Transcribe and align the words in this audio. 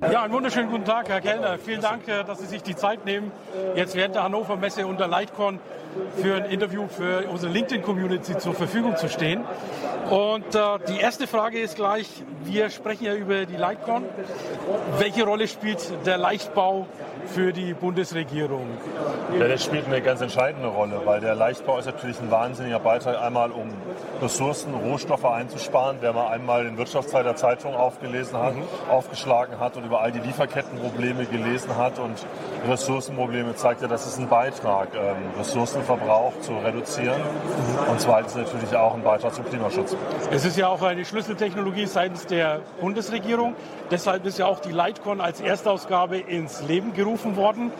Ja, 0.00 0.22
einen 0.22 0.32
wunderschönen 0.32 0.70
guten 0.70 0.86
Tag, 0.86 1.10
Herr 1.10 1.20
Kellner. 1.20 1.58
Vielen 1.58 1.82
Dank, 1.82 2.08
äh, 2.08 2.24
dass 2.24 2.38
Sie 2.38 2.46
sich 2.46 2.62
die 2.62 2.74
Zeit 2.74 3.04
nehmen, 3.04 3.30
jetzt 3.76 3.94
während 3.94 4.14
der 4.14 4.22
Hannover 4.22 4.56
Messe 4.56 4.86
unter 4.86 5.06
Lightcon 5.06 5.58
für 6.16 6.36
ein 6.36 6.46
Interview 6.46 6.86
für 6.88 7.28
unsere 7.28 7.52
LinkedIn-Community 7.52 8.38
zur 8.38 8.54
Verfügung 8.54 8.96
zu 8.96 9.10
stehen. 9.10 9.44
Und 10.08 10.54
äh, 10.54 10.60
die 10.88 10.98
erste 10.98 11.26
Frage 11.26 11.60
ist 11.60 11.76
gleich, 11.76 12.08
wir 12.44 12.70
sprechen 12.70 13.04
ja 13.04 13.14
über 13.14 13.44
die 13.44 13.56
Lightcon. 13.56 14.04
Welche 14.98 15.24
Rolle 15.24 15.46
spielt 15.48 15.78
der 16.06 16.16
Leichtbau 16.16 16.86
für 17.26 17.52
die 17.52 17.74
Bundesregierung? 17.74 18.66
Ja, 19.38 19.46
der 19.46 19.58
spielt 19.58 19.86
eine 19.86 20.00
ganz 20.00 20.20
entscheidende 20.20 20.68
Rolle, 20.68 21.02
weil 21.04 21.20
der 21.20 21.34
Leichtbau 21.34 21.78
ist 21.78 21.86
natürlich 21.86 22.18
ein 22.20 22.30
wahnsinniger 22.30 22.80
Beitrag, 22.80 23.20
einmal 23.20 23.50
um 23.50 23.68
Ressourcen, 24.22 24.74
Rohstoffe 24.74 25.24
einzusparen. 25.24 25.98
Wer 26.00 26.12
mal 26.12 26.28
einmal 26.28 26.64
den 26.64 26.78
Wirtschaftsteil 26.78 27.24
der 27.24 27.36
Zeitung 27.36 27.74
aufgelesen 27.74 28.38
hat, 28.38 28.54
mhm. 28.54 28.62
aufgeschlagen 28.88 29.60
hat 29.60 29.76
und 29.76 29.89
über 29.90 30.02
all 30.02 30.12
die 30.12 30.20
Lieferkettenprobleme 30.20 31.26
gelesen 31.26 31.76
hat 31.76 31.98
und 31.98 32.14
Ressourcenprobleme 32.68 33.56
zeigt 33.56 33.82
ja, 33.82 33.88
das 33.88 34.06
ist 34.06 34.20
ein 34.20 34.28
Beitrag, 34.28 34.90
ähm, 34.94 35.16
Ressourcenverbrauch 35.36 36.32
zu 36.42 36.52
reduzieren. 36.58 37.20
Und 37.90 38.00
zweitens 38.00 38.36
natürlich 38.36 38.76
auch 38.76 38.94
ein 38.94 39.02
Beitrag 39.02 39.34
zum 39.34 39.44
Klimaschutz. 39.46 39.96
Es 40.30 40.44
ist 40.44 40.56
ja 40.56 40.68
auch 40.68 40.82
eine 40.82 41.04
Schlüsseltechnologie 41.04 41.86
seitens 41.86 42.24
der 42.24 42.60
Bundesregierung. 42.80 43.56
Deshalb 43.90 44.24
ist 44.26 44.38
ja 44.38 44.46
auch 44.46 44.60
die 44.60 44.70
Lightcon 44.70 45.20
als 45.20 45.40
Erstausgabe 45.40 46.18
ins 46.18 46.62
Leben 46.62 46.92
gerufen 46.92 47.34
worden. 47.34 47.72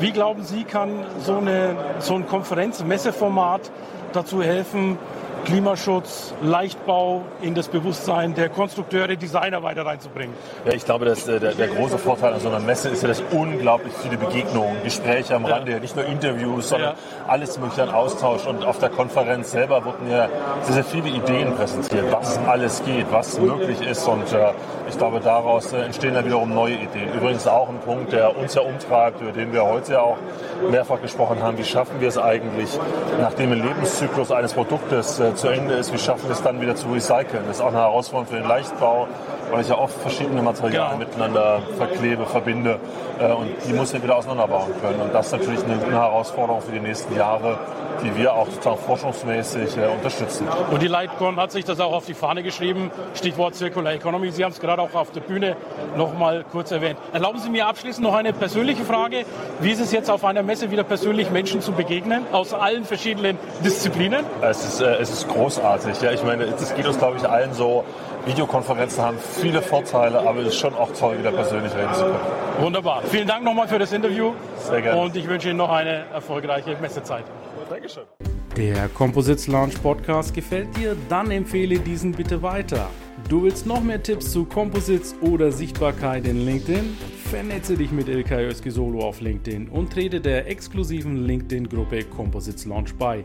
Wie 0.00 0.10
glauben 0.10 0.42
Sie, 0.42 0.64
kann 0.64 1.04
so, 1.20 1.36
eine, 1.36 1.76
so 2.00 2.16
ein 2.16 2.26
Konferenz-Messeformat 2.26 3.70
dazu 4.12 4.42
helfen, 4.42 4.98
Klimaschutz, 5.44 6.32
Leichtbau 6.40 7.22
in 7.40 7.54
das 7.54 7.68
Bewusstsein 7.68 8.34
der 8.34 8.48
Konstrukteure, 8.48 9.16
Designer 9.16 9.62
weiter 9.62 9.84
reinzubringen? 9.84 10.34
Ja, 10.64 10.72
ich 10.72 10.84
glaube, 10.84 11.04
dass 11.04 11.26
äh, 11.26 11.40
der, 11.40 11.54
der, 11.54 11.68
große 11.68 11.98
Vorteil 11.98 12.34
an 12.34 12.40
so 12.40 12.48
einer 12.48 12.60
Messe 12.60 12.88
ist 12.88 13.02
ja, 13.02 13.08
dass 13.08 13.22
unglaublich 13.32 13.92
viele 14.02 14.16
Begegnungen, 14.16 14.82
Gespräche 14.84 15.34
am 15.34 15.44
Rande, 15.44 15.72
ja. 15.72 15.78
nicht 15.80 15.96
nur 15.96 16.04
Interviews, 16.04 16.68
sondern 16.68 16.90
ja. 16.90 17.28
alles 17.28 17.58
mögliche 17.58 17.82
an 17.82 17.90
Austausch. 17.90 18.46
Und 18.46 18.64
auf 18.64 18.78
der 18.78 18.90
Konferenz 18.90 19.50
selber 19.50 19.84
wurden 19.84 20.10
ja 20.10 20.28
sehr, 20.62 20.74
sehr 20.74 20.84
viele 20.84 21.08
Ideen 21.08 21.54
präsentiert, 21.54 22.12
was 22.12 22.38
alles 22.46 22.82
geht, 22.84 23.06
was 23.10 23.40
möglich 23.40 23.80
ist. 23.80 24.06
Und 24.06 24.32
äh, 24.32 24.52
ich 24.88 24.96
glaube, 24.96 25.20
daraus 25.20 25.72
äh, 25.72 25.82
entstehen 25.82 26.14
dann 26.14 26.24
wiederum 26.24 26.54
neue 26.54 26.74
Ideen. 26.74 27.12
Übrigens 27.14 27.46
auch 27.48 27.68
ein 27.68 27.80
Punkt, 27.80 28.12
der 28.12 28.36
uns 28.36 28.54
ja 28.54 28.62
umtreibt, 28.62 29.20
über 29.20 29.32
den 29.32 29.52
wir 29.52 29.64
heute 29.64 29.92
ja 29.94 30.00
auch 30.00 30.18
mehrfach 30.70 31.00
gesprochen 31.00 31.42
haben. 31.42 31.58
Wie 31.58 31.64
schaffen 31.64 32.00
wir 32.00 32.08
es 32.08 32.18
eigentlich, 32.18 32.78
nachdem 33.20 33.52
ein 33.52 33.62
Lebenszyklus 33.62 34.30
eines 34.30 34.52
Produktes 34.52 35.18
äh, 35.18 35.31
zu 35.36 35.48
Ende 35.48 35.74
ist, 35.74 35.92
wie 35.92 35.98
schaffen 35.98 36.28
wir 36.28 36.32
es 36.32 36.42
dann 36.42 36.60
wieder 36.60 36.76
zu 36.76 36.88
recyceln? 36.88 37.44
Das 37.46 37.56
ist 37.56 37.62
auch 37.62 37.68
eine 37.68 37.78
Herausforderung 37.78 38.26
für 38.34 38.40
den 38.40 38.48
Leichtbau, 38.48 39.08
weil 39.50 39.60
ich 39.62 39.68
ja 39.68 39.78
oft 39.78 39.94
verschiedene 40.00 40.42
Materialien 40.42 40.98
genau. 40.98 41.10
miteinander 41.10 41.62
verklebe, 41.76 42.26
verbinde 42.26 42.78
äh, 43.18 43.32
und 43.32 43.48
die 43.66 43.72
muss 43.72 43.92
ich 43.92 44.02
wieder 44.02 44.16
auseinanderbauen 44.16 44.72
können. 44.80 45.00
Und 45.00 45.14
das 45.14 45.26
ist 45.26 45.32
natürlich 45.32 45.64
eine, 45.64 45.74
eine 45.74 45.92
Herausforderung 45.92 46.62
für 46.62 46.72
die 46.72 46.80
nächsten 46.80 47.14
Jahre, 47.16 47.58
die 48.02 48.16
wir 48.16 48.32
auch 48.34 48.46
sozusagen 48.46 48.78
forschungsmäßig 48.78 49.76
äh, 49.76 49.86
unterstützen. 49.86 50.46
Und 50.70 50.82
die 50.82 50.88
Lightcon 50.88 51.36
hat 51.36 51.52
sich 51.52 51.64
das 51.64 51.80
auch 51.80 51.92
auf 51.92 52.06
die 52.06 52.14
Fahne 52.14 52.42
geschrieben, 52.42 52.90
Stichwort 53.14 53.54
Circular 53.54 53.92
Economy. 53.92 54.30
Sie 54.30 54.44
haben 54.44 54.52
es 54.52 54.60
gerade 54.60 54.82
auch 54.82 54.94
auf 54.94 55.10
der 55.12 55.20
Bühne 55.20 55.56
noch 55.96 56.16
mal 56.18 56.44
kurz 56.50 56.70
erwähnt. 56.70 56.98
Erlauben 57.12 57.38
Sie 57.38 57.50
mir 57.50 57.66
abschließend 57.66 58.04
noch 58.04 58.14
eine 58.14 58.32
persönliche 58.32 58.84
Frage. 58.84 59.24
Wie 59.60 59.70
ist 59.70 59.80
es 59.80 59.92
jetzt 59.92 60.10
auf 60.10 60.24
einer 60.24 60.42
Messe 60.42 60.70
wieder 60.70 60.84
persönlich 60.84 61.30
Menschen 61.30 61.60
zu 61.60 61.72
begegnen, 61.72 62.24
aus 62.32 62.54
allen 62.54 62.84
verschiedenen 62.84 63.38
Disziplinen? 63.64 64.24
Es 64.40 64.64
ist, 64.64 64.80
äh, 64.80 64.96
es 64.96 65.10
ist 65.10 65.21
großartig. 65.28 66.00
Ja. 66.00 66.12
Ich 66.12 66.22
meine, 66.22 66.44
es 66.44 66.74
geht 66.74 66.86
uns, 66.86 66.98
glaube 66.98 67.18
ich, 67.18 67.28
allen 67.28 67.52
so. 67.52 67.84
Videokonferenzen 68.24 69.02
haben 69.02 69.18
viele 69.18 69.60
Vorteile, 69.60 70.20
aber 70.20 70.40
es 70.40 70.48
ist 70.48 70.58
schon 70.58 70.74
auch 70.74 70.92
toll, 70.92 71.18
wieder 71.18 71.32
persönlich 71.32 71.74
reden 71.74 71.92
zu 71.92 72.04
können. 72.04 72.16
Wunderbar. 72.60 73.02
Vielen 73.02 73.26
Dank 73.26 73.42
nochmal 73.42 73.66
für 73.66 73.80
das 73.80 73.92
Interview. 73.92 74.32
Sehr 74.58 74.80
gerne. 74.80 75.00
Und 75.00 75.16
ich 75.16 75.28
wünsche 75.28 75.48
Ihnen 75.48 75.58
noch 75.58 75.70
eine 75.70 76.04
erfolgreiche 76.12 76.76
Messezeit. 76.80 77.24
Dankeschön. 77.68 78.04
Der 78.56 78.88
Composites 78.90 79.48
Launch 79.48 79.82
Podcast 79.82 80.34
gefällt 80.34 80.76
dir? 80.76 80.94
Dann 81.08 81.30
empfehle 81.30 81.78
diesen 81.78 82.12
bitte 82.12 82.42
weiter. 82.42 82.90
Du 83.28 83.44
willst 83.44 83.66
noch 83.66 83.82
mehr 83.82 84.02
Tipps 84.02 84.30
zu 84.30 84.44
Composites 84.44 85.14
oder 85.22 85.50
Sichtbarkeit 85.50 86.26
in 86.26 86.44
LinkedIn? 86.44 86.98
Vernetze 87.30 87.76
dich 87.76 87.90
mit 87.92 88.08
Ilkay 88.08 88.52
Solo 88.66 89.00
auf 89.00 89.20
LinkedIn 89.22 89.68
und 89.68 89.90
trete 89.90 90.20
der 90.20 90.48
exklusiven 90.48 91.24
LinkedIn-Gruppe 91.24 92.04
Composites 92.04 92.66
Launch 92.66 92.94
bei. 92.98 93.24